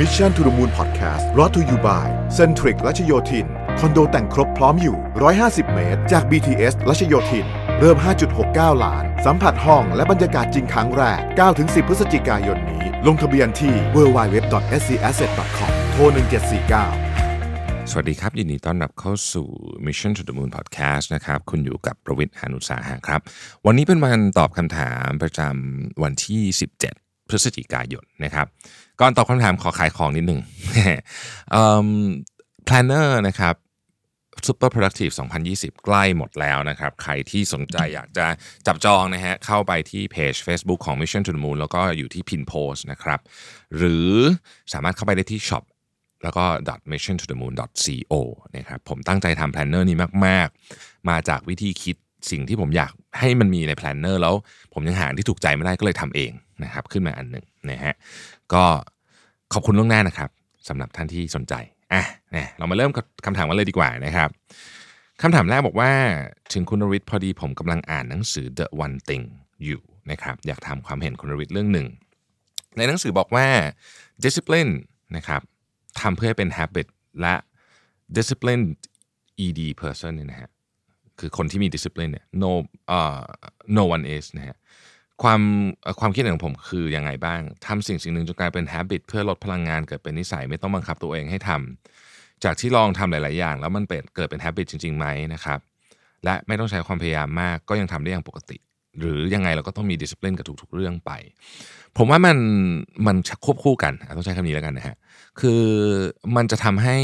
[0.00, 2.06] Mission to the Moon Podcast รอ t to you by
[2.38, 3.46] Centric รัชโยธิน
[3.78, 4.96] คอนโดแต่งครบพร้อมอยู่
[5.36, 7.46] 150 เมตร จาก BTS รัชโยธิน
[7.80, 7.96] เริ่ม
[8.40, 11.20] 5.69 ล้าน สัมผัสห้องและบรรยากาศจริงครั้งแรก
[11.54, 16.02] 9-10 พฤศจิกายนนี้ ลงทะเบียนที่ www.scasset.com โทร
[17.18, 19.48] 1749 สวัสดีครับ ยินดีต้อนรับเข้าสู่
[19.86, 23.20] Mission to the Moon Podcast นะครับ คุณอยู่กับประวิทย์หานุสาหะครับ
[23.66, 28.46] วันนี้เป็นวันตอบคำถามประจำวันที่ 17 พฤศจิกายนนะครับ
[29.00, 30.40] ก่อนตอบคำถามขอขายของนิดหนึ่ง
[32.68, 33.56] planner นะครับ
[34.46, 35.12] Super Productive
[35.48, 38.26] 2020 ใกล้หมดแล้วนะครับ ใครที่สนใจอยากจะ
[38.66, 43.20] จับจองนะฮะเข้าไปที่เพจ Facebook ของ Mission to the Moon แล้วก็อยู่ที่ Pin Post นะครับ
[43.76, 44.10] หรือ
[44.72, 45.64] สามารถเข้าไปได้ที่ Shop
[46.22, 46.44] แล้วก็
[46.92, 48.14] mission to the moon co
[48.56, 49.96] นะครับผมตั้งใจทำ planner นี้
[50.26, 51.96] มาก ๆ มาจากวิธีคิด
[52.30, 54.34] สิ่งที่ผมอยากให้มันมีในแพลนเนอร์แล้ว
[54.74, 56.32] ผมยังหาที่ถูกใจไม่ได้ก็เลยทำเอง
[56.64, 57.94] นะครับขึ้นมาอันหนึ่งนะฮะ
[58.52, 58.64] ก็
[59.52, 60.30] ขอบคุณล่วงหน้านะครับ
[60.68, 61.54] สำหรับท่านที่สนใจ
[61.92, 62.90] อะเนี่ยเรามาเริ่ม
[63.24, 64.28] คำถามกันเลยดีกว่านะครับ
[65.22, 65.90] คำถามแรกบอกว่า
[66.52, 69.24] ถึงคุณนริศพอดีผมกำลังอ่านหนังสือ The One Thing
[69.64, 71.86] อยู่นะครับอยากทำความเห็นคุณนริศเรื่องหนึ่ง
[72.76, 73.46] ในหนังสือบอกว่า
[74.24, 74.72] discipline
[75.16, 75.42] นะครับ
[76.00, 76.86] ทำเพื่อให้เป็น habit
[77.20, 77.34] และ
[78.16, 78.64] discipline
[79.44, 80.50] ed person เนี่ยนะฮะ
[81.22, 82.50] คือคนที่มี discipline เนี่ย no
[82.88, 83.20] เอ่อ
[83.76, 84.56] no one is นะฮะ
[85.22, 85.40] ความ
[86.00, 95.60] ความคิดของผมคือยังไงบ้างทำสิ่งสิ่งหนึ่งจนกลายเป็น habit เพื่อลดพลังงานเกิดเป็นนิสัยไม่ต้องบังคับตัวเองให้ทำจากที่ลองทำหลาย ๆ อย่าง แล้วมันเป็นเกิดเป็น habit จริง ๆ ไหมนะครับ
[96.24, 98.56] และไม่ต้องใช้ความพยายามมากก็ยังทำได้อย่างปกติ
[99.00, 101.10] หรือยังไงเราก็ต้องมี discipline กับทุก ๆ เรื่องไป
[101.96, 102.38] ผมว่ามัน
[103.06, 104.96] มันควบคู่กันต้องใช้คำนี้แล้วกันนะฮะ
[105.40, 105.62] คือ
[106.36, 106.96] มันจะทำให้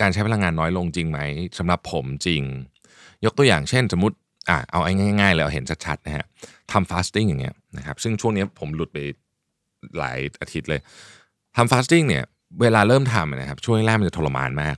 [0.00, 1.18] การใช้พลังงานน้อยลงจริงไหม
[1.58, 2.42] สำหรับผมจริง
[3.24, 4.16] ยกตัวอย่างเช่นสมมติ
[4.48, 4.80] อะเอา
[5.20, 6.24] ง่ายๆเลยเอาเห็นชัดๆนะฮะ
[6.72, 8.98] ทำ fasting อย่างเงี้ยนะครับซึ่งช่วงนี้ผมหลุดไป
[9.98, 10.80] หลายอาทิตย์เลย
[11.56, 12.24] ทำ fasting เนี่ย
[12.60, 14.76] เวลาเริ่มทำนะครับช่วงแรกมันจะทรมานมาก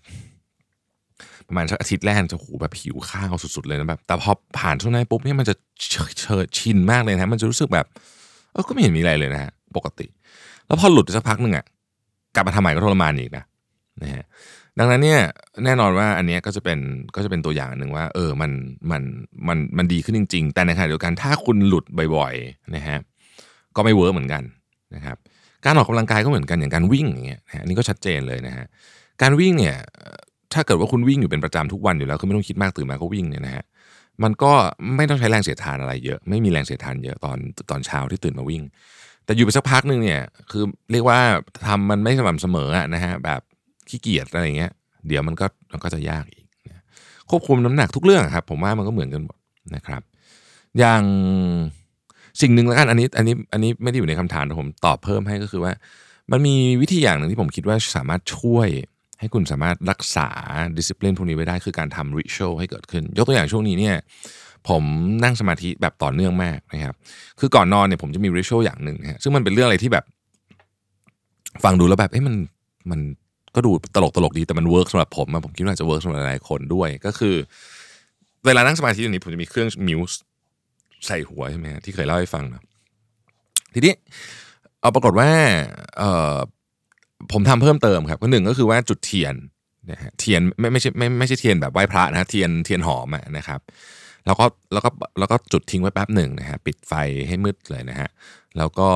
[1.48, 5.54] ประมาณสักอาทิตย์แรกจะหูแบบหิวข้าวสุดๆเลยนะแบบแต่พอผ่านช่วงนั้นปุ๊บเนี่ยมันจะ
[5.90, 7.86] เฉยเฉยชินมากเลยนะมันจะรู้สึกแบบ
[8.52, 10.06] เออก็ไม่เห็นมีอะไรเลยนะฮะปกติ
[10.66, 11.64] แล้วพอหลุดสักพักหนึ่งอะ
[12.34, 13.44] กลับมาทำใหม่ก็ทรมานอีกนะ
[14.02, 14.24] นะฮะ
[14.78, 15.20] ดังนั้นเนี่ย
[15.64, 16.78] แน่นอนว่าอันนี้ก็จะเป็น
[17.16, 18.50] ก็จะเป็นตัวอย่างหนึ่งว่า เออมัน
[18.90, 19.02] มัน
[19.48, 21.84] มันมันดีขึ้นจริง ๆ แต่ในขณะเดียวกันถ้าคุณหลุด
[22.16, 22.98] บ่อยๆนะฮะ
[23.76, 24.42] ก็ไม่เวิร์กเหมือนกัน
[24.94, 25.16] นะครับ
[25.64, 28.66] การออกกำลังกายก็เหมือนกันอย่างการวิ่งอย่างเงี้ยนะฮะอันนี้ก็ชัดเจนเลยนะฮะ
[29.22, 29.76] การวิ่งเนี่ย
[30.52, 33.64] ถ้าเกิดว่าคุณวิ่งอยู่เป็นประจำทุกวันอยู่แล้วคือไม่ต้องคิดมากตื่นมาก็วิ่งเนี่ยนะฮะ
[34.22, 34.52] มันก็
[34.96, 37.38] ไม่ต้องใช้แรงเสียดทานอะไรเยอะ ไม่มีแรงเสียดทานเยอะตอน
[37.70, 38.62] ตอนเช้าที่ตื่นมาวิ่ง
[39.24, 41.18] แต่อยู่ไปสักพักหนึ่งเนี่ยคือเรียกว่า
[41.66, 43.40] ทำมันไม่สม่ำเสมออะนะฮะแบบ
[43.88, 44.72] ขี้เกียจอะไรอย่างเงี้ย
[45.06, 46.84] เดี๋ยวมันก็มันก็จะยากอีกนะ
[47.30, 49.36] ควบคุมน้ำหนักทุกเรื่องครับ ผมว่ามันก็เหมือนกันหมด
[49.76, 50.02] นะครับ
[50.78, 51.02] อย่าง
[52.40, 55.72] สิ่งหนึ่งแล้วกันอันนี้อันนี้อันนี้ไม่ได้อยู่ในคำถามแต่ผมตอบเพิ่มให้ก็คือว่า
[56.30, 58.68] มันมีวิธีอย่างหนึ่งที่ผมคิดว่าสามารถช่วย
[59.20, 60.28] ให้คุณสามารถรักษา
[60.76, 63.96] discipline พวกนี้ไว้ได้คือการทำริช a l ให้เกิดขึ้น ยกตัวอย่างช่วงนี้เนี่ย
[64.68, 64.82] ผม
[65.24, 66.94] นั่งสมาธิแบบต่อเนื่องมากนะครับ
[67.40, 70.04] คือก่อนนอนเนี่ยผมจะมีริช a l อย่างหนึ่งฮะซึ่งมันเป็นเรื่องอะไรที่แบบ
[71.64, 72.34] ฟังดูแล้วแบบเอ้ยมัน
[72.90, 73.00] มัน
[73.54, 77.34] ก็ดูตลกตลกดีแต่มัน work สำหรับผมผมคิดว่าจะ work สำหรับหลายคนด้วยก็คือ
[78.46, 80.18] เวลานั่งสมาธิอย่างนี้ผมจะมีเครื่อง Muse
[81.06, 82.62] ใส่หัวใช่ไหมที่เคยเล่าให้ฟังนะ
[83.74, 83.94] ทีนี้
[84.80, 85.30] เอาปรากฏว่า
[85.98, 86.02] เอ
[86.34, 86.36] อ
[87.32, 89.34] ผมทำเพิ่มเติมครับก็หนึ่งก็คือว่าจุดเทียน
[89.90, 93.60] นะฮะเทียนไม่ไม่ใช่ไม่ไม่ใช่เทียนแบบไหว้พระนะเทียนเทียนหอมนะครับ
[94.26, 96.92] แล้วก็แล้วก็แล้วก็จุดทิ้งไว้แป๊บหนึ่งนะฮะปิดไฟ
[97.28, 98.08] ให้มืดเลยนะฮะ
[98.58, 98.88] แล้วก็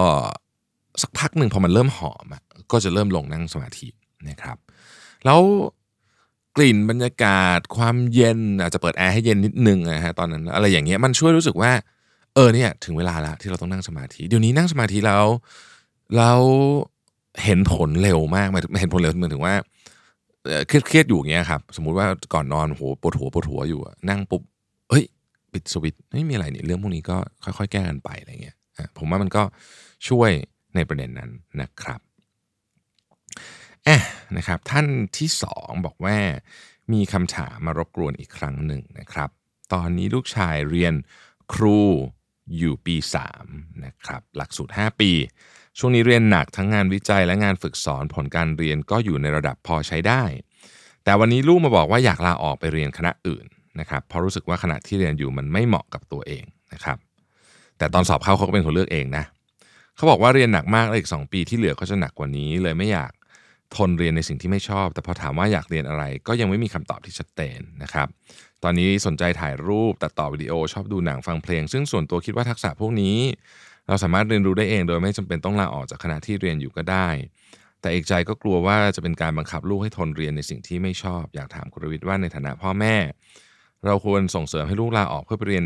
[1.03, 2.27] สักพักหนึ่งพอมันเริ่มหอม
[2.73, 3.89] ก็จะเริ่มลงนั่งสมาธิ
[4.29, 4.57] นะครับ
[5.25, 5.41] แล้ว
[6.57, 11.71] กลิ่นบรรยากาศ ความเย็นอาจจะเปิดแอร์ให้เย็นนิดนึงนะฮะตอนนั้นอะไรอย่างเงี้ยมันช่วยรู้สึกว่า
[12.35, 15.25] เออเนี่ยถึงเวลาแล้วที่เราต้องนั่งสมาธิเดี๋ยวนี้นั่งสมาธิแล้ว
[16.17, 16.41] แล้ว
[17.45, 19.55] เห็นผลเร็วมากหมายถึงเห็นผลเร็วหมายถึงว่า
[20.67, 24.43] เครียดเครียดอยู่อย่างเงี้ยครับสมมุติว่าก่อนนอนโหปวดหัวปวดหัวอยู่นั่งปุ๊บ
[24.91, 25.05] เฮ้ย
[25.53, 28.57] ปิดสวิตไม่มีอะไรนี่เรื่องพวกนี้ก็ค่อยๆ แก้กันไปอะไรเงี้ย
[28.99, 29.43] ผมว่ามันก็
[30.09, 30.31] ช่วย
[30.75, 32.01] ในประเด็นนั้นนะครับ
[33.89, 33.99] อะ
[34.37, 34.87] นะครับท่าน
[35.19, 36.17] ที่สองบอกว่า
[36.93, 39.31] มีคำถามมารบกวนอีกครั้งหนึ่งนะครับ
[39.73, 40.95] ตอนนี้ลูกชายเรียน
[41.53, 41.81] ครู
[42.57, 42.97] อยู่ปี
[43.39, 45.11] 3นะครับหลักสูตร 5 ปี
[45.79, 50.23] ช่วงนี้เรียนหนักทั้งงานวิจัยและงานฝึกสอนผลการเรียนก็อยู่ในระดับพอใช้ได้
[51.05, 53.45] แต่วันนี้ลูกมาบอกว่าอยากลาออกไปเรียนคณะอื่น
[53.81, 56.99] นะครับเพราะรู้สึกว่าขณะที่เรียนอยู่มันไม่เหมาะกับตัวเองนะครับ
[57.79, 59.25] แต่ตอนสอบเข้าเขาก็เป็นคนเลือกเองนะ
[59.97, 63.13] เขาบอกว่าเรียนหนักมากเลยอีก 2 ปีที่เหลือก็จะหนักกว่านี้เลยไม่อยาก
[63.77, 68.09] ทนเรียนในสิ่งที่ไม่ชอบ แต่พอถามว่าอยากเรียนอะไร ก็ยังไม่มีคำตอบที่ชัดเจนนะครับ
[68.63, 73.19] ตอนนี้สนใจถ่ายรูปตัดต่อวิดีโอชอบดูหนังฟังเพลง ซึ่งส่วนตัวคิดว่าทักษะพวกนี้
[73.89, 77.09] เราสามารถเรียนรู้ได้เองโดยไม่จำเป็นต้องลาออกจากคณะที่เรียนอยู่ก็ได้
[77.83, 82.97] แตแต่อีกใจก็กลัวว่าจะเป็นการบังคับลูกให้ทนเรียนในสิ่งที่ไม่ชอบ อยากถามคุณรวิทย์ว่าในฐานะพ่อแม่
[83.87, 85.65] เราควรส่งเสริมให้ลูกลาออกเพื่อไปเรียน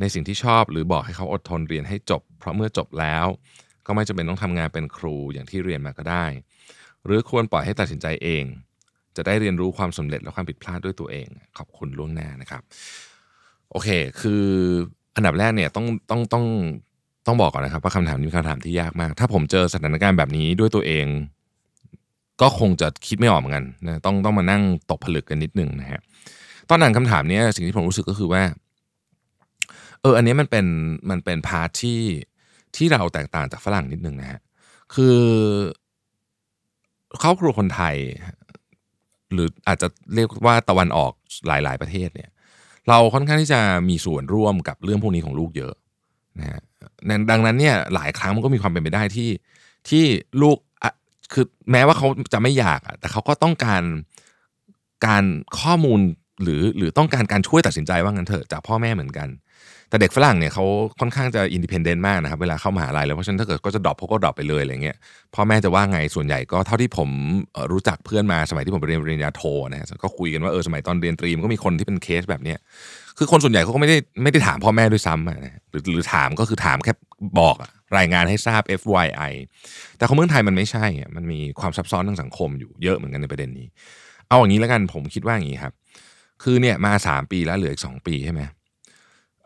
[0.00, 3.26] ในสิ่งที่ชอบ หรือบอกให้เขาอดทนเรียนให้จบ เพราะเมื่อจบแล้ว
[3.86, 6.26] ก็ไม่จำเป็นต้องทำงานเป็นครูอย่างที่เรียนมาก็ได้
[7.04, 8.44] หรือควรปล่อยให้ตัดสินใจเอง
[9.16, 11.28] จะได้เรียนรู้ความสำเร็จและความผิดพลาดด้วยตัวเอง
[11.58, 12.62] ขอบคุณล่วงหน้านะครับ
[13.70, 13.88] โอเค
[14.20, 14.44] คือ
[15.16, 16.44] อันดับแรกเนี่ยต้องต้องต้อง
[17.26, 21.06] ต้องบอกก่อนนะครับว่าคำถามนี้เป็นคำถามที่ยากมาก ถ้าผมเจอสถานการณ์แบบนี้ด้วยตัวเอง
[22.40, 26.00] ก็คงจะคิดไม่ออกเหมือนกันนะต้องต้องมานั่งตกผลึกกันนิดนึงนะฮะ
[26.68, 28.42] ตอนอ่านคำถามนี้สิ่งที่ผมรู้สึกก็คือว่า
[30.00, 30.66] เออ อันนี้มันเป็น
[31.10, 32.00] มันเป็นพาร์ทที่
[32.76, 34.40] ที่เราแตกต่างจากฝรั่งนิดนึงนะฮะ
[34.94, 35.18] คือ
[37.24, 37.96] ครอบครัวคนไทย
[39.32, 41.12] หรืออาจจะเรียกว่าตะวันออก
[41.46, 42.30] หลาย ๆ ประเทศเนี่ย
[42.88, 45.74] เราค่อนข้างที่จะมีส่วนร่วมกับเรื่องพวกนี้ของลูกเยอะ
[46.38, 46.60] นะฮะ
[47.30, 49.30] ดังนั้นเนี่ยหลายครั้งมันก็มีความเป็นไปได้ที่
[49.88, 50.04] ที่
[50.42, 50.56] ลูก
[51.32, 53.82] คือแม้ว่าเขาจะไม่อยากอะแต่เขาก็ต้องการ
[55.06, 55.24] การ
[55.60, 56.00] ข้อมูล
[56.42, 59.28] หรือหรือต้องการการช่วยตัดสินใจว่างั้นเถอะจากพ่อแม่เหมือนกัน
[59.88, 60.64] แต่เด็กฝรั่งเนี่ยเขา
[61.00, 64.96] ค่อนข้างจะ independent มากนะครับเวลาเข้ามหาลัยแล้วเพราะฉะนั้นถ้าเกิดก็จะ drop เขาก็ drop ไปเลยอะไรเงี้ย
[65.34, 67.08] พ่อแม่จะว่าไงส่วนใหญ่ก็เท่าที่ผม
[67.72, 72.58] รู้จักเพื่อนมาสมัยที่ผมไปเรียนปริญญาโทนะก็คุยกันว่าเออสมัยตอนเรียนตรีมันก็มีคนที่เป็นเคสแบบเนี้ย
[73.18, 76.92] คือคนส่วนใหญ่เขาก็ไม่ได้ไม่ได้ถามพ่อแม่ด้วยซ้ำนะหรือหรือถามก็คือถามแค่
[77.40, 77.56] บอก
[77.98, 79.32] รายงานให้ทราบ FYI
[79.96, 83.66] แต่ของเมืองไทยมันไม่ใช่มันมีความซับซ้อนทางสังคมอยู่เยอะเหมือนกันในประเด็นนี้
[84.28, 85.72] เอาอย่างนี้แล้วกันผมคิดว่าอย่างนี้ครับ
[86.42, 88.42] คือเนี่ยมาสามปีแล้วเหลืออีกสองปีใช่ไหม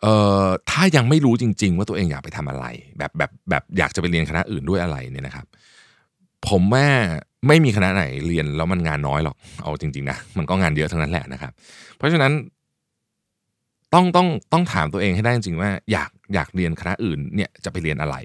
[0.03, 0.15] เอ่
[0.45, 2.65] อถ้ายังไม่รู้จริง ๆ ว่าตัวเองอยากไปทำอะไร
[2.99, 5.47] แบบแบบแบบอยากจะไปเรียนคณะอื่นด้วยอะไรเนี่ยนะครับ
[6.49, 6.87] ผมว่า
[7.47, 11.53] ไม่มีคณะไหนเรียนแล้วมันงานน้อยหรอกเอาจริง ๆ นะมันก็งานเยอะทั้งนั้นแหละนะครับ
[11.97, 12.33] เพราะฉะนั้น
[13.95, 18.17] ต้องต้องต้องถามตัวเองให้ได้จริงๆว่าอยากอยากเรียนคณะอื่นเนี่ยจะไปเรียนอะไร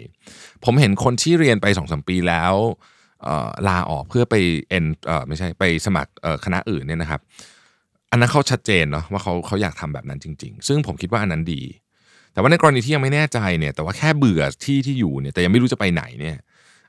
[0.63, 2.53] ผมเห็นคนที่เรียนไปสองสมปีแล้ว
[3.67, 4.35] ลาออกเพื่อไป
[4.69, 4.85] เอ็น
[5.27, 6.11] ไม่ใช่ไปสมัคร
[6.45, 7.21] คณะอื่นเนี่ยนะครับ
[8.13, 11.61] อันนั้นเขาชัดเจนเนาะว่าเขาเขาอยากทำแบบนั้นจริง ๆ ซึ่งผมคิดว่าอันนั้นดี
[12.33, 16.37] แต่ว่าในกรณีที่ยังไม่แน่ใจเนี่ยแต่ว่าแค่เบื่อที่ที่อยู่เนี่ยแต่ยังไม่รู้จะไปไหนเนี่ย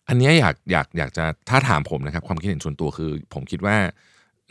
[0.09, 3.77] อันนี้อยากอยากอยากจะถ้าถามผมนะครับความคิดเห็นส่วนตัวคือ ผมคิดว่า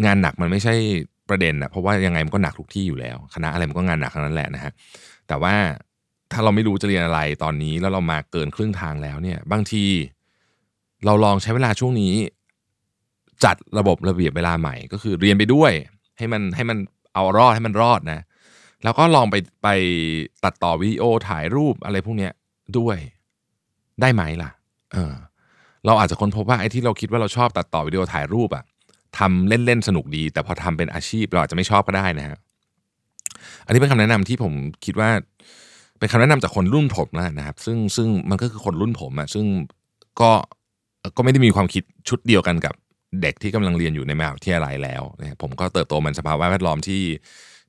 [0.05, 0.75] งานหนักมันไม่ใช่
[1.29, 4.71] ประเด็นนะเพราะว่ายังไงมันก็หนักทุกที่อยู่แล้ว คณะอะไรมันก็งานหนักทั้งนั้นแหละนะฮะ
[5.27, 5.55] แต่ว่า
[6.31, 9.83] ถ้าเราไม่รู้จะเรียนอะไรตอนนี้แล้วเรามาเกินครึ่งทางแล้วเนี่ย บางที
[11.05, 12.13] เราลองใช้เวลาช่วงนี้
[13.43, 15.71] จัดระบบระเบียบเวลาใหม่ ก็คือเรียนไปด้วย
[16.17, 16.77] ให้มันให้มัน
[17.13, 18.21] เอารอดให้มันรอดนะ
[18.83, 19.67] แล้วก็ลองไปไป
[20.43, 22.29] ตัดต่อวิดีโอถ่ายรูปอะไรพวกนี้
[22.77, 22.97] ด้วย
[24.01, 24.49] ได้ไหมล่ะ
[24.93, 25.13] เออ
[25.85, 28.63] เราอาจจะค้นพบว่าไอ้ที่เราคิดว่าเราชอบตัดต่อวิดีโอถ่ายรูปอะ
[29.17, 32.37] ทำเล่นๆสนุกดี แต่พอทำเป็นอาชีพเราอาจจะไม่ชอบก็ได้นะฮะ
[33.65, 34.53] อันนี้เป็นคำแนะนำที่ผม
[34.85, 35.09] คิดว่า
[35.99, 39.45] เป็นคำแนะนำจากคนรุ่นผมนะครับ ซึ่งซึ่งมันก็คือคนรุ่นผมอะซึ่ง
[40.21, 40.31] ก็
[41.17, 42.73] ก็ไม่ได้มีความคิดชุดเดียวกันกับ
[43.21, 47.03] เด็กที่กำลังเรียนอยู่ในมหาวิทยาลัยแล้วนะผมก็เติบโตมันสภาวะแวดล้อมที่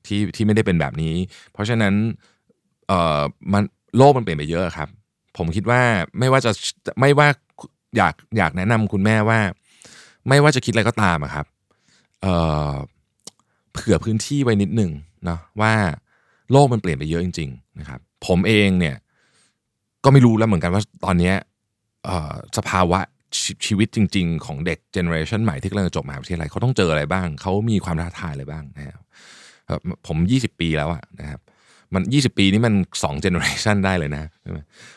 [0.07, 1.15] ที่ที่ไม่ได้เป็นแบบนี้
[1.53, 1.93] เพราะฉะนั้น
[2.87, 3.21] เอ่อ
[3.53, 3.63] มัน
[3.97, 4.89] โลกมันเปลี่ยนไปเยอะครับ
[5.37, 5.81] ผมคิดว่า
[6.19, 6.51] ไม่ว่าจะ
[6.99, 7.27] ไม่ว่า
[7.97, 9.39] อยากอยากแนะนำคุณแม่ว่า
[10.29, 11.45] ไม่ว่าจะคิดอะไรก็ตามครับ
[12.21, 12.33] เอ่
[12.71, 12.73] อ
[13.73, 14.91] เผื่อพื้นที่ไว้นิดหนึ่ง
[15.25, 15.73] เนาะว่า
[16.51, 18.95] โลกมันเปลี่ยนไปเยอะจริง ๆ นะครับ ผมเองเนี่ย
[20.03, 21.33] ก็ไม่รู้แล้วเหมือนกันว่าตอนนี้
[22.57, 22.99] สภาวะ
[23.65, 31.39] ชีวิตจริง ๆ ของเด็กเจเนอเรชันใหม่ที่กำลังจะจบมหาวิทยาลัยเขาต้องเจออะไรบ้าง เขามีความท้าทายอะไรบ้างนะครับผมยี่สิบปีแล้วอะนะครับ
[31.93, 32.73] มันยี่สิบปีนี้มัน
[33.03, 34.23] สองเจเนอเรชันได้เลยนะ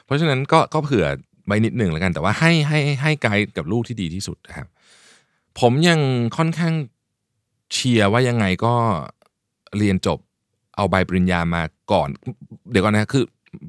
[0.05, 1.07] เพราะฉะนั้นก็ก็เผื่อ
[1.47, 4.69] ไว้นิดหนึ่งแล้วกัน แต่ว่าให้ให้ให้ไกด์กับลูกที่ดีที่สุดนะครับ
[5.61, 6.01] ผมยัง
[6.37, 6.75] ค่อนข้าง
[7.73, 8.75] เชียร์ว่ายังไงก็
[9.79, 10.19] เรียนจบ
[10.77, 12.09] เอาใบปริญญามาก่อน
[12.71, 13.25] เดี๋ยวก่อนนะคือ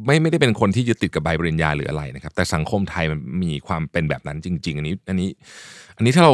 [0.05, 5.29] ไม่ไม่ได้เป็นคนที่ยึดติดกับใบปริญญาหรืออะไรนะครับ แต่สังคมไทยมันมีความเป็นแบบนั้นจริง ๆ อันนี้อันนี้
[5.97, 6.33] อันนี้ถ้าเรา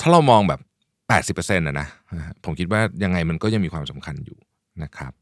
[0.00, 0.60] ถ้าเรามองแบบ
[1.08, 1.88] แปดสิบเปอร์เซ็นต์นะนะ
[2.44, 4.38] ผมคิดว่ายังไงมันก็ยังมีความสำคัญอยู่
[4.82, 5.12] นะครับ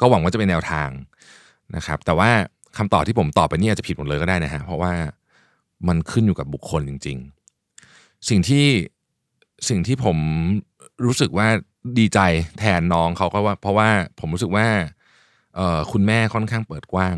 [0.00, 0.90] ก็หวังว่าจะเป็นแนวทาง
[1.76, 2.30] นะครับ แต่ว่า
[2.76, 4.92] คำตอบที่ผมตอบไปนี่อาจจะผิดหมดเลยก็ได้นะฮะเพราะว่า
[5.88, 7.18] มันขึ้นอยู่กับบุคคลจริง
[7.74, 8.66] ๆ สิ่งที่
[9.68, 10.16] สิ่งที่ผม
[11.06, 11.48] รู้สึกว่า
[11.98, 12.20] ดีใจ
[12.58, 13.88] แทนน้องเขาก็ว่า เพราะว่า
[14.20, 14.66] ผมรู้สึกว่า
[15.92, 17.16] คุณแม่ค่อนข้างเปิดกว้าง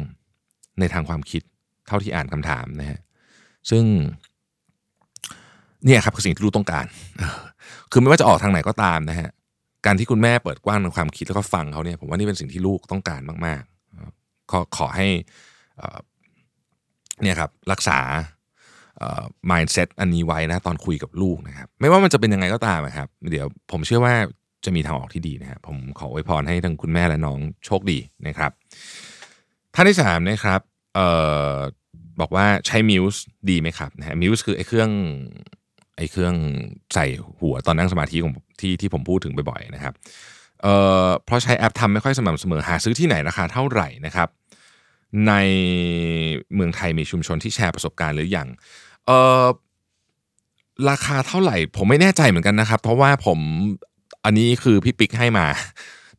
[0.78, 1.42] ในทางความคิด
[1.86, 3.00] เท่าที่อ่านคำถามนะฮะ
[3.70, 3.84] ซึ่ง
[5.84, 6.86] เนี่ยครับคือสิ่งที่ลูกต้องการ
[7.92, 9.30] คือไม่ว่าจะออกทางไหนก็ตามนะฮะ
[9.86, 15.08] การที่คุณแม่เปิดกว้างในความคิดแล้วก็ฟังเขาเนี่ยผมว่านี่เป็นสิ่งที่ลูกต้องการมากๆขอขอให้
[17.22, 17.98] เนี่ยครับรักษา
[19.50, 24.14] mindset อันนี้ไว้นะตอนคุยกับลูกนะครับ ไม่ว่ามันจะเป็นยังไงก็ตามนะครับ เดี๋ยวผมเชื่อว่า
[24.64, 28.50] จะมีทางออกที่ดีนะครับผมขออวยพรให้ทั้งคุณแม่และน้องโชคดีนะครับ
[29.74, 30.60] ท่านที่สามนะครับ
[32.20, 34.90] บอกว่าใช้ Muse ดีไหมครับนะฮะ Muse คือไอ้เครื่อง
[35.96, 36.34] ไอ้เครื่อง
[36.94, 37.06] ใส่
[37.40, 39.94] หัวตอนนั่งสมาธิของที่ที่ผมพูดถึงบ่อยๆนะครับ
[40.62, 40.74] เอ่
[41.04, 44.28] อเพราะใช้แอปทำไม่ค่อยสม่ำเสมอหาซื้อที่ไหนราคาเท่าไหร่นะครับ
[45.28, 45.32] ใน
[46.54, 48.48] เมืองไทยมีชุมชนที่แชร์ประสบการณ์หรืออยัง
[49.06, 49.10] เอ
[49.42, 49.44] อ
[50.90, 53.38] ราคาเท่าไหร่ ผมไม่แน่ใจเหมือนกันนะครับ เพราะว่าผม
[54.24, 55.46] อันนี้คือพี่ปิ๊กให้มา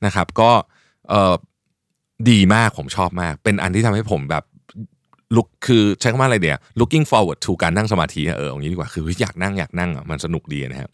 [0.05, 0.51] นะครับ ก็
[1.10, 1.36] เออ
[2.29, 4.43] ดีมากผมชอบมาก เป็นอันที่ทำให้ผมแบบ
[5.36, 10.89] ลุกคือใช้คำว่าอะไรเดียว looking forward to การนั่งสมาธิเอออย่างนี้ดีกว่าคืออยากนั่งอยากนั่งอะมันสนุกดีนะครับ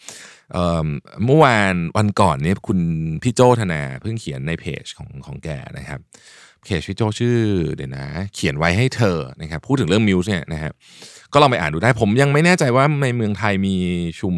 [1.26, 2.80] เมื่อวานวันก่อนนี่ยคุณ
[3.24, 6.00] พี่โจธนาเพิ่งเขียนในเพจของของแกนะครับ
[6.64, 7.38] เพจพี่โจชื่อ
[7.76, 10.74] เดี๋ยวนะ เขียนไว้ให้เธอนะครับพูดถึงเรื่องมิวส์เนี่ยนะครับ
[11.34, 13.76] ก็ลองไปอ่านดูได้ผมยังไม่แน่ใจว่าในเมืองไทยมี
[14.20, 14.36] ชุม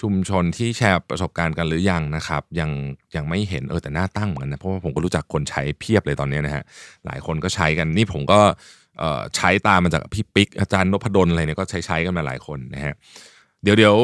[0.00, 2.70] ชุมชนที่แชร์ประสบการณ์กันหรือยังนะครับ ยัง
[3.16, 6.64] ยังไม่เห็นเออแต่หน้าตั้งเหมือนกันนะเพราะว่าผมก็รู้จักคนใช้เพียบเลยตอนนี้นะฮะ
[7.06, 8.40] หลายคนก็ใช้กันนี่ผมก็
[9.36, 12.94] ใช้ตามมาจากพี่ปิ๊กอาจารย์นพดลอะไรเนี่ยก็ใช้ใช้กันมาหลายคนนะฮะ
[13.62, 13.96] เดี๋ยวเดี๋ยว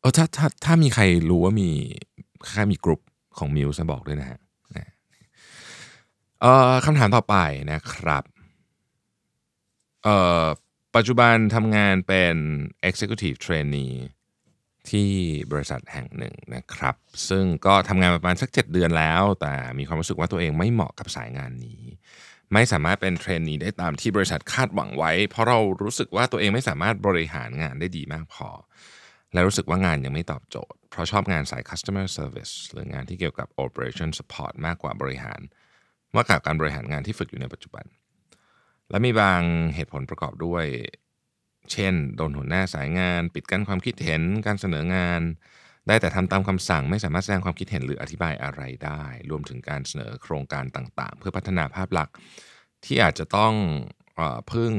[0.00, 1.68] เออถ้าถ้าถ้ามีใครรู้ว่ามี
[2.52, 3.00] ใครมีกลุ่ม
[3.38, 4.38] ของมิวส์บอกด้วยนะฮะ
[6.40, 7.36] เอ่อคำถามต่อไป
[7.72, 8.24] นะครับ
[10.04, 10.44] เอ่อ
[10.96, 12.34] ปัจจุบันทำงานเป็น
[12.88, 13.94] Executive Trainee
[14.92, 15.10] ที่
[15.52, 16.94] บริษัทแห่งหนึ่งนะครับ
[17.28, 21.82] ซึ่งก็ทำงานประมาณสัก 7 เดือนแล้ว แต่มีความรู้สึกว่าตัวเองไม่เหมาะกับสายงานนี้
[22.52, 28.48] ไม่สามารถเป็นเทรนนีได้ตามที่บริษัทคาดหวังไว้ เพราะเรารู้สึกว่าตัวเองไม่สามารถบริหารงานได้ดีมากพอ
[29.32, 35.40] และรู้สึกว่างานยังไม่ตอบโจทย์ เพราะชอบงานสาย customer service หรืองานที่เกี่ยวกับ operation support มากกว่าบริหาร
[36.16, 37.84] มากกว่าการบริหารงานที่ฝึกอยู่ในปัจจุบัน
[38.90, 39.40] และมีบาง
[39.74, 40.64] เหตุผลประกอบด้วย
[41.72, 45.22] เช่น โดนหัวหน้าสายงาน ปิดกั้นความคิดเห็น การเสนองาน
[45.86, 52.14] ได้แต่ทำตามคำสั่งไม่สามารถแสดงความคิดเห็นหรืออธิบายอะไรได้ รวมถึงการเสนอโครงการต่างๆ เพื่อพัฒนาภาพลักษณ์
[52.84, 53.52] ที่อาจจะต้อง
[54.18, 54.20] อ
[54.52, 54.72] พึ่ง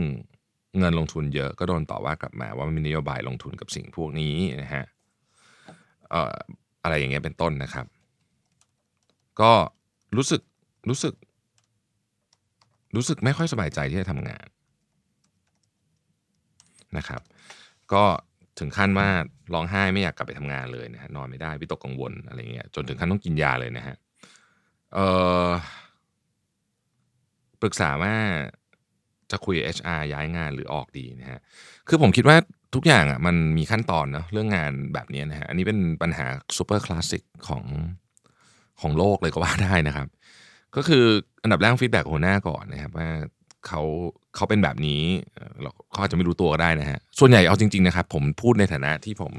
[0.77, 4.85] เงินลงทุนเยอะก็โดนต่อว่ากลับมาว่ามีนโยบายลงทุนกับสิ่งพวกนี้นะฮะ
[6.83, 7.85] อะไรอย่างเงี้ยเป็นต้นนะครับ
[9.41, 9.53] ก็
[10.17, 10.41] รู้สึก
[10.89, 11.13] รู้สึก
[12.95, 14.45] รู้สึกไม่ค่อยสบายใจที่จะทำงาน
[16.97, 17.21] นะครับ
[17.93, 18.03] ก็
[18.59, 19.09] ถึงขั้นว่า
[19.53, 23.95] ร้องไห้ไม่อยากกลับไปทำงานเลยนะฮะนอนไม่ได้วิตกกังวลอะไรเงี้ยจนถึงขั้นต้องกินยาเลยนะฮะ
[24.93, 24.99] เอ
[25.47, 25.49] อ
[27.61, 28.13] ปรึกษาว่า
[29.31, 31.39] จะคุย HR ย้ายงานหรือออกดีนะฮะ
[31.87, 32.37] คือผมคิดว่า
[32.75, 36.27] ทุกอย่างอะมันมีขั้นตอนเนาะเรื่องงานแบบนี้นะฮะอันนี้เป็นปัญหา
[36.57, 37.63] super classic ของ
[38.81, 40.07] ของโลกเลยก็ว่าได้นะครับ
[40.75, 41.03] ก็คือ
[41.43, 43.09] อันดับแรก feedback หัวหน้าก่อนนะครับว่า
[43.67, 43.81] เขา
[44.35, 45.01] เขาเป็นแบบนี้
[45.61, 49.33] เราเขาอาจจะไม่รู้ตัวก็ได้นะฮะส่วนใหญ่เอาจริงๆนะครับ ผมพูดในฐานะที่ผม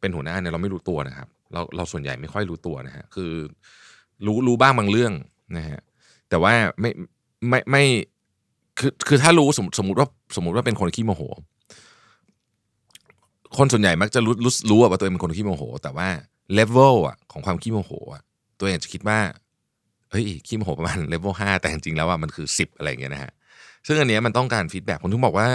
[0.00, 3.32] เป็นหัวหน้าเนี่ยเราไม่รู้ตัวนะครับ เราเราส่วนใหญ่ไม่ค่อยรู้ตัวนะฮะคือ
[4.26, 5.12] รู้รู้บ้างบางเรื่อง
[5.56, 5.80] นะฮะ
[6.28, 6.90] แต่ว่าไม่
[7.48, 7.84] ไม่ไม่
[8.78, 11.22] คือคือถ้ารู้สมสมมติว่าสมมติว่าเป็นคนขี้โมโห
[13.56, 16.08] คนส่วนใหญ่มักจะรู้รู้รู้ว่าตัวเองเป็นคนขี้โมโห แต่ว่า
[16.54, 18.22] เลเวลอะของความขี้โมโหอะ
[18.58, 19.18] ตัวเองจะคิดว่า
[20.10, 23.32] เฮ้ยขี้โมโหประมาณเลเวลห้าแต่จริงๆแล้วว่ามันคือสิบอะไรเงี้ยนะฮะ
[23.86, 25.48] ซึ่งอันนี้มันต้องการ feedback ผมถึงบอกว่า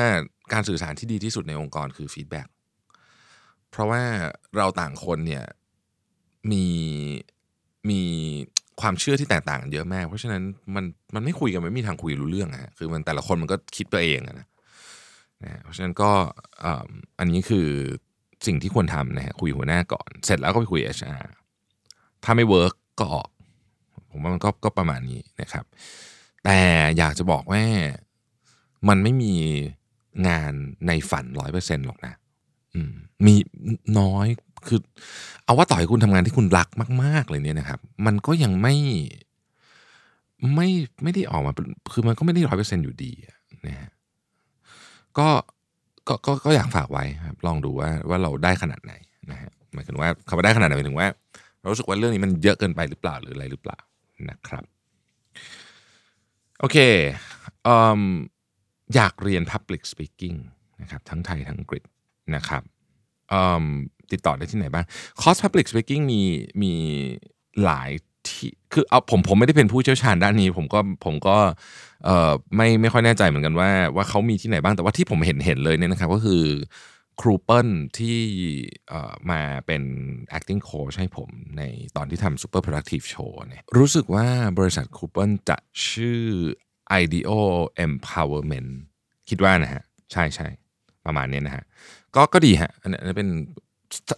[0.54, 2.48] การสื่อสารที่ดีที่สุดในองค์กรคือ feedback
[3.72, 4.04] เพราะว่า
[4.58, 5.44] เราต่างคนเนี่ย
[6.52, 6.66] มี
[7.90, 8.02] มี
[8.82, 10.44] ความเชื่อที่แตกต่างกันเยอะมาก เพราะฉะนั้น
[10.76, 16.12] มันมันไม่คุยกันไม่มีทางคุยรู้เรื่องอะคือมันแต่ละคนมันก็คิดตัวเองนะนะเพราะฉะนั้นก็
[17.20, 17.68] อันนี้คือ
[18.48, 21.22] สิ่งที่ควรทำนะฮะคุยหัวหน้าก่อน เสร็จแล้วก็ไปคุย HR
[22.24, 23.30] ถ้าไม่ work ก็ออก
[24.12, 25.66] ผมว่ามันก็ก็ประมาณนี้นะครับ
[26.46, 26.60] แต่
[26.98, 27.64] อยากจะบอกว่า
[28.90, 29.34] มันไม่มี
[30.28, 30.54] งาน
[30.88, 32.14] ในฝันร้อยเปอร์เซ็นต์หรอกนะ
[33.26, 33.36] มี
[34.00, 34.28] น้อย
[34.68, 34.80] คือ
[35.44, 36.68] เอาว่าต่อให้คุณทำงานที่คุณรัก
[37.04, 38.76] มาก ๆ เลยเนี่ยนะครับ มันก็ยังไม่
[40.56, 40.70] ไม่
[41.04, 41.54] ไม่ได้ออกมา
[41.94, 43.12] คือมันก็ไม่ได้ร้อยเปอร์เซ็นอยู่ดี
[43.68, 43.92] นะฮะ
[45.18, 45.28] ก็
[46.08, 48.94] ก็ก็ก็อยากฝากไว้ครับลองดูว่าว่าเราได้ขนาดไหน
[49.32, 51.08] นะฮะหมายถึงว่าคำว่าได้ขนาดไหนหมายถึงว่า
[51.60, 53.80] เรารู้สึกว่าเรื่องนี้มันเยอะเกินไปหรือเปล่าหรืออะไรหรือเปล่า
[54.30, 54.64] นะครับ
[56.60, 56.78] โอเค
[57.68, 58.02] อืม
[58.96, 60.38] อยากเรียน Public Speaking
[60.82, 61.84] นะครับทั้งไทยทั้งอังกฤษ
[62.36, 62.62] นะครับ
[64.12, 64.86] ติดต่อได้ที่ไหนบ้าง
[65.22, 66.22] คอร์ส Public Speaking มี
[66.62, 66.74] มี
[67.64, 67.90] หลาย
[68.28, 71.38] ที่คือเอาผมผมไม่ได้เป็นผู้เชี่ยวชาญด้านนี้ ผมก็ผมก็
[72.56, 76.44] ไม่ไม่ค่อยแน่ใจเหมือนกันว่าว่าเขามีที่ไหนบ้างแต่ว่าที่ผมเห็นเห็นเลยเนี่ยนะครับก็คือ
[77.22, 78.20] ครูเปิลที่
[79.32, 79.84] มาเป็น
[80.38, 81.64] acting coach ให้ผมใน
[81.96, 84.26] ตอนที่ทำ super productive show เนี่ยรู้สึกว่า
[84.60, 85.58] บริษัทครูเปิลจะ
[85.90, 86.22] ชื่อ
[87.02, 87.32] IDEO
[87.86, 88.72] Empowerment
[89.30, 90.48] คิดว่านะฮะ ใช่ใช่
[91.06, 91.64] ประมาณนี้นะฮะ
[92.16, 93.30] ก็ก็ดีฮะอันนี้เป็น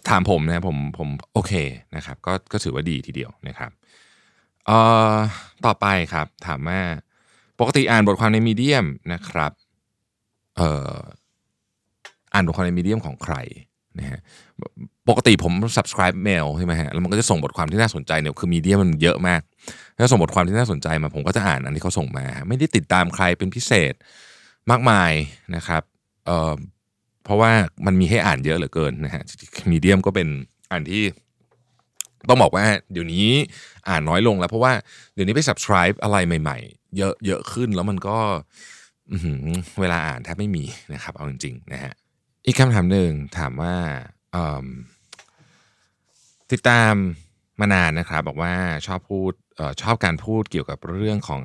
[0.09, 1.53] ถามผมนะผมผมโอเค
[1.95, 3.71] นะครับ ก็ก็ถือว่าดีทีเดียวนะครับ
[4.65, 4.77] เอ่
[5.13, 5.15] อ
[5.65, 6.79] ต่อไปครับถามว่า
[7.59, 9.51] ปกติอ่านบทความในมีเดียมนะครับ
[10.57, 10.97] เอ่อ
[12.33, 13.35] อ่านบทความในมีเดียมของใคร
[13.99, 14.19] นะฮะ
[15.09, 19.41] ปกติผม subscribe mail ใช่ไหมฮะแล้วมันก็จะส่งบทความที่น่าสนใจเนี่ยคือมีเดียมันเยอะมาก
[19.97, 23.93] ถ้าส่งบทความที่น่าสนใจมาผมก็จะอ่านอันที่เขาส่งมา ไม่ได้ติดตามใครเป็นพิเศษ
[24.71, 25.11] มากมาย
[25.55, 25.83] นะครับ
[26.25, 26.55] เอ่อ
[27.23, 27.51] เพราะว่า
[27.85, 29.23] มันมีให้อ่านเยอะเหลือเกินนะฮะ
[29.71, 30.27] มีเดียมก็เป็น
[30.71, 31.03] อันที่
[32.29, 33.27] ต้องบอกว่าเดี๋ยวนี้
[33.89, 34.73] อ่านน้อยลงแล้ว เพราะว่า
[35.13, 38.17] เดี๋ยวนี้ไป subscribe อะไรใหม่ ๆ เยอะเยอะขึ้นแล้วมันก็
[39.79, 41.93] เวลาอ่านแทบไม่มีนะครับ เอาจริงๆนะฮะ
[42.45, 43.75] อีกคำถามหนึ่งถามว่า
[46.51, 46.93] ติดตาม
[47.59, 48.53] มานานนะครับบอกว่า
[48.87, 51.43] ชอบพูดออชอบการพูดเกี่ยวกับเรื่องของ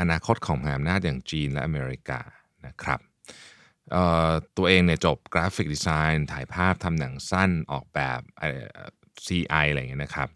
[0.00, 2.20] อนาคตของมหาอำนาจอย่างจีนและอเมริกา
[2.66, 3.00] นะครับ
[4.56, 8.20] ตัวเองเนี่ยจบกราฟิกดีไซน์ถ่ายภาพทำหนังสั้นออกแบบ
[9.26, 10.28] CI อะไรอย่างเงี้ยนะครับ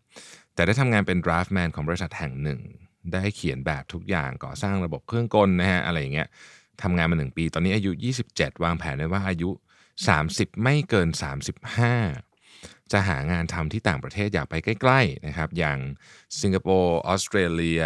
[0.55, 2.61] แต่ได้ทำงานเป็นดราฟแมนของบริษัทแห่งหนึ่ง
[3.12, 6.29] ได้เขียนแบบทุกอย่างก่อสร้างระบบเครื่องกลนะฮะอะไรอย่างเงี้ย
[6.83, 7.91] ทำงานมาหนึ่งปี ตอนนี้อายุ
[8.29, 9.50] 27 วางแผนไว้ว่าอายุ
[10.07, 11.09] 30 ไม่เกิน
[11.73, 12.32] 35
[12.93, 15.79] จะหางานทำที่ต่างประเทศอยากไปใกล้ๆนะครับ อย่าง
[16.41, 17.83] สิงคโปร์ออสเตรเลีย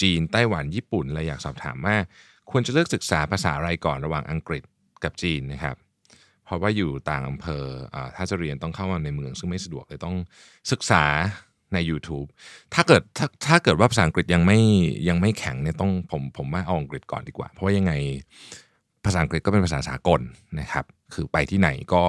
[0.00, 1.96] จีนไต้หวันญี่ปุ่นเลยอยากสอบถามว่า
[2.50, 4.62] ควรจะเลือกศึกษาภาษาอะไรก่อนระหว่างอังกฤษ
[5.04, 5.76] กับจีนนะครับ
[6.44, 7.64] เพราะว่าอยู่ต่างอำเภอ
[8.16, 10.16] ถ้าจะเรียนต้องเข้ามาในเมือง ซึ่งไม่สะดวกเลยต้อง
[10.72, 11.04] ศึกษา
[11.74, 12.28] ใน YouTube
[12.74, 14.60] ถ้าเกิดถ้าถ้าเกิดว่าภาษาอังกฤษยังไม่
[15.08, 17.92] ยังไม่แข็งเนี่ยต้องผมผมว่าเอาอังกฤษก่อนดีกว่า เพราะว่ายังไง
[19.04, 20.20] ภาษาอังกฤษก็เป็นภาษาสากล
[20.60, 22.04] นะครับ คือไปที่ไหนก็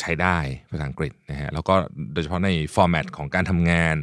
[0.00, 0.36] ใช้ได้
[0.70, 1.74] ภาษาอังกฤษนะฮะแล้วก็
[2.12, 3.96] โดยเฉพาะในฟอร์แมตของการทำงาน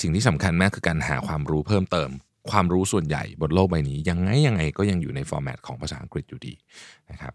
[0.00, 2.10] สิ่งที่สำคัญมากคือการหาความรู้เพิ่มเติม
[2.50, 6.54] ความรู้ส่วนใหญ่บนโลกใบนี้ ยังไงยังไงก็ยังอยู่ในฟอร์แมตของภาษาอังกฤษอยู่ดี
[7.10, 7.32] นะครับ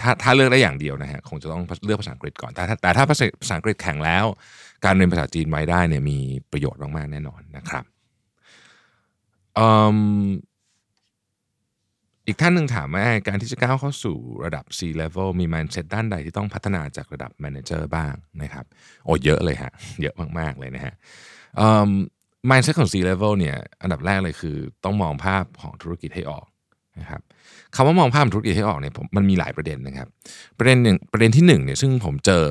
[0.00, 3.16] ถ้าถ้าเลือกได้อย่างเดียวนะฮะคงจะต้องเลือกภาษาอังกฤษก่อนแต่แต่ถ้าภา
[3.50, 4.24] ษาอังกฤษแข็งแล้ว
[4.84, 6.18] การเรียนภาษาจีนไว้ได้เนี่ยมี
[6.52, 7.84] ประโยชน์มากๆแน่นอนนะครับ
[12.30, 18.64] อีกท่านหนึ่งถามว่าการที่จะก้าวเข้าสู่ระดับ C level มี mindset ด้านใดที่ต้องพัฒนาจากระดับ manager บ้างนะครับ
[19.04, 20.94] โอ้เยอะเลยฮะ เยอะมากๆเลยนะฮะ
[22.50, 26.46] mindset ของ C level เนี่ยอันดับแรกเลยคือต้องมองภาพของธุรกิจให้ออก
[27.00, 27.20] นะครับ
[27.74, 30.08] คำว่ามองภาพธุรกิจให้ออกเนี่ยมันมีหลายประเด็นนะครับ
[30.58, 32.44] ประเด็นหนึ่งประเด็นที่หนึ่งเนี่ยซึ่งผมเจอ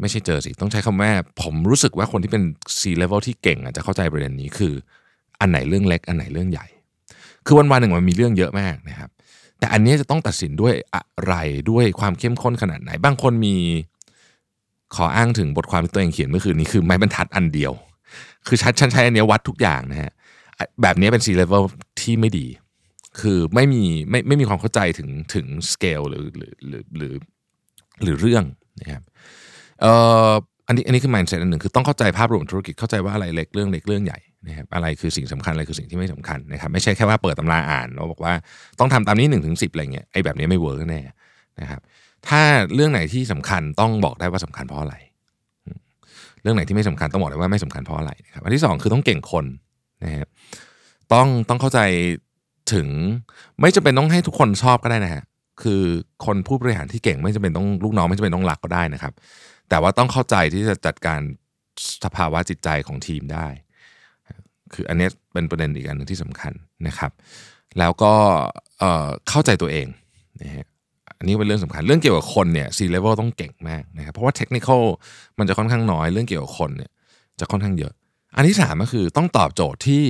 [0.00, 1.10] ไม่ใช่เจอสิ ต้องใช้คำว่า
[1.42, 2.42] ผมรู้สึกว่าคนที่เป็น
[2.80, 4.74] C level ที่เก่งอาจจะเข้าใจประเด็นนี้คือ
[5.40, 6.66] อันไหนเรื่องเล็ก อันไหนเรื่องใหญ่
[7.46, 9.10] คือวันวันหนึ่งมันมีเรื่องเยอะมากนะครับ
[9.58, 11.34] แต่อันนี้จะต้องตัดสินด้วยอะไร
[11.70, 13.56] ด้วยความเข้มข้นขนาดไหน บางคนมี
[14.94, 17.72] ขออ้างถึงบทความที่ตัวเองเขียนเมื่อคืนนี้คือไม้บรรทัดอันเดียว
[18.46, 20.12] คือฉันใช้อันนี้วัดทุกอย่างนะฮะ
[20.82, 21.62] แบบนี้เป็น C level
[22.00, 22.46] ที่ไม่ดี
[23.20, 27.14] คือไม่มีไม่ไม่มีความเข้าใจถึงถึงสเกลหรือหรือหรือหรือ
[28.02, 28.44] หรือเรื่อง
[28.80, 29.02] นะครับ
[29.80, 29.92] เอ่
[30.30, 30.32] อ
[30.66, 38.32] อันนี้อันนี้คือ mindset อันหนึ่งคือต้องเข้าใจภาพรวมธุรกิจเข้าใจว่าอะไรเล็กเรื่องเล็กเรื่องใหญ่นะครับอะไรคือสิ่งสำคัญอะไรคือสิ่งที่ไม่สำคัญนะครับไม่ใช่แค่ว่าเปิดตำราอ่านแล้วบอกว่า
[38.78, 41.00] ต้องทำตามนี้หนึ่งถึงสิบอะไรเงี้ยไอ้แบบนี้ไม่ work แน่
[41.60, 41.80] นะครับ
[42.28, 42.40] ถ้า
[42.74, 44.94] เรื่องไหนที่สำคัญต้องบอกได้ว่าสำคัญเพราะอะไร
[46.42, 49.44] เรื่องไหนที่ไม่สำคัญต้องบอกได้ว่าไม่สำคัญเพราะอะไรนะครับอันที่สองคือต้องเก่งคน
[50.04, 50.28] นะครับ
[51.12, 51.80] ต้องต้องเข้าใจ
[52.72, 52.88] ถึง
[53.60, 55.22] ไม่จำเป็นต้องให้ทุกคนชอบก็ได้นะฮะ
[55.62, 55.82] คือ
[56.26, 59.12] คนผู้บริหารที่เก่งไม่จำเป็นต้องลูกน้องไม่จำเป็นต้องรักก็ได้นะครับ
[59.72, 61.20] แต่ว่าต้องเข้าใจที่จะจัดการ
[62.04, 63.46] สภาวะจิตใจของทีมได้
[64.74, 66.52] คืออันนี้เป็นประเด็นอีกอันหนึ่งที่สำคัญ
[66.86, 67.12] นะครับ
[67.78, 68.12] แล้วก็
[69.28, 69.86] เข้าใจตัวเอง
[70.42, 70.66] นะฮะ
[71.18, 74.68] อันนี้เป็นเรื่องสำคัญเรื่องเกี่ยวกับคนเนี่ยซีเลเวลต้องเก่งมากนะครับเพราะว่าเทคนิค
[75.38, 76.90] มันจะค่อนข้างน้อยเรื่องเกี่ยวกับคนเนี่ย
[77.40, 77.92] จะค่อนข้างเยอะ
[78.36, 80.04] อันที่สามก็คือต้องตอบโจทย์ที่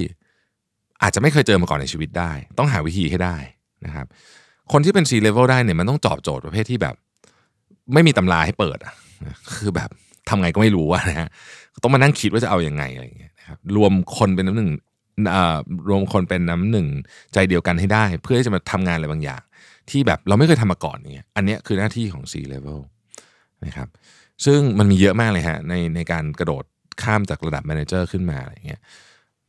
[1.02, 3.36] อาจจะไม่เคยเจอมาก่อนในชีวิตได้ ต้องหาวิธีให้ได้
[3.84, 4.06] นะครับ
[4.72, 6.94] คนที่เป็น C level ได้เนี่ยมันต้องตอบโจทย์ประเภทที่แบบ
[7.94, 8.78] ไม่มีตำราให้เปิด
[9.26, 9.90] อะคือแบบ
[10.28, 11.28] ทำไงก็ไม่รู้นะฮะ
[11.82, 14.70] ต้องมานั่งคิดว่าจะเอาอยัางไงอะไรอย่างเงี้ยนะครับรวมคนเป็นน้ำหนึ่ง
[15.88, 16.86] รวมคนเป็นน้ำหนึ่ง
[17.34, 19.42] ใจเดียวกันให้ได้ เพื่อที่จะมาทำงานอะไรบางอย่าง
[19.90, 22.80] ที่แบบเราไม่เคยทำมาก่อนเนี่ยอันนี้คือหน้าที่ของ C level
[23.64, 23.88] นะครับ
[24.44, 26.64] ซึ่งมันมีเยอะมากเลยฮะในในการกระโดด
[27.02, 28.80] ข้ามจากระดับ manager ขึ้นมาอะไรเงี้ย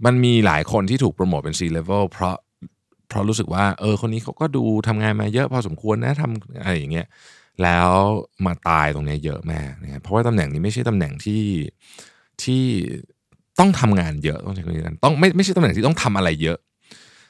[0.06, 2.36] มันมีหลายคนที่ถูกโปรโมทเป็น C level เพราะ
[3.08, 7.08] เพราะรู้สึกว่าเออคนนี้เขาก็ดูทำงานมาเยอะพอสมควรนะทำอะไรอย่างเงี้ย
[7.62, 7.90] แล้ว
[8.46, 11.44] มาตายตรงนี้เยอะมากนะครับเพราะว่าตำแหน่งนี้ไม่ใช่ตำแหน่งที่
[12.44, 12.64] ที่
[13.60, 16.58] ต้องทำงานเยอะต้องใช้คำนี้กันต้องไม่ไม่ใช่ตำแหน่งที่ต้องทำอะไรเยอะ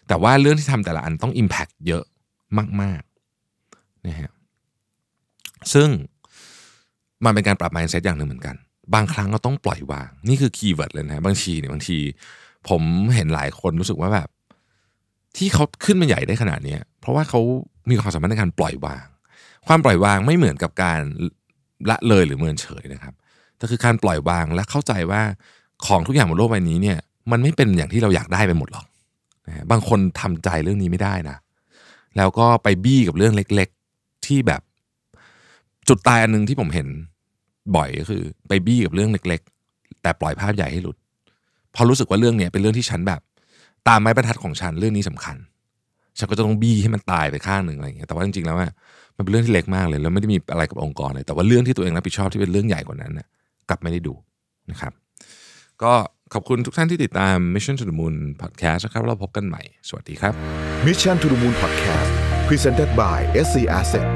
[0.07, 2.03] แต่ว่าเรื่องที่ทำแต่ละอันต้อง impact เยอะ
[2.81, 4.31] มากๆนะฮะ
[5.73, 5.89] ซึ่ง
[7.25, 8.55] มันเป็นการปรับ mindset อย่างหนึ่งเหมือนกัน
[8.93, 11.97] บางครั้งก็ต้องปล่อยวาง นี่คือ keyword เลยนะบางทีเนี่ยบางที
[12.69, 12.81] ผม
[13.15, 14.29] เห็นหลายคนรู้สึกว่าแบบ
[15.38, 17.39] ที่เขาขึ้นมาใหญ่ได้ขนาดนี้เพราะว่าเขา
[17.89, 19.05] มีความสามารถในการปล่อยวาง
[19.67, 20.99] ความปล่อยวางไม่เหมือนกับการ
[21.89, 23.13] ละเลยหรือเมินเฉยนะครับ
[23.58, 25.21] แต่คือการปล่อยวางและเข้าใจว่า
[25.86, 26.97] ของทุกอย่างบนโลกใบนี้เนี่ย
[27.32, 28.86] มันไม่เป็นอย่างที่เราอยากได้ไปหมดหรอก
[29.47, 31.38] นะบางคนทำใจเรื่องนี้ไม่ได้นะ
[32.17, 34.62] แล้วก็ไปบี้กับเรื่องเล็ก ๆที่แบบ
[35.88, 36.88] จุดตายอันหนึงที่ผมเห็น
[37.76, 40.97] บ่อยก็คือ ไปบี้กับเรื่องเล็ก ๆ แต่ปล่อยภาพใหญ่ให้หลุด
[41.76, 43.21] พอรู้สึกว่าเรื่องเนี้ยเป็นเรื่องที่ฉันแบบ
[43.88, 45.36] ตามไม้บรรทัดของฉันเรื่องนี้สำคัญ
[46.19, 48.58] ฉันก็จะต้องบี้ให้มันตายไปข้างหนึ่งอะไรอย่างเงี้ยแต่ว่าจริงๆแล้ว
[49.17, 53.28] มันเป็นเรื่องที่เล็กมากเลยแล้วไม่ได้มีอะไรกับองค์กรเลย แต่ว่าเรื่องที่ตัวเองรับผิดชอบที่เป็นเรื่องใหญ่กว่านั้นน่ะ
[53.69, 54.13] กลับไม่ได้ดู
[54.71, 54.93] นะครับ
[55.84, 55.93] ก็
[56.34, 60.34] ขอบคุณทุกท่านที่ติดตาม Mission to the Moon Podcast นะครับเราพบกันใหม่ สวัสดีครับ
[60.86, 62.12] Mission to the Moon Podcast
[62.47, 64.08] Presented by SC Asset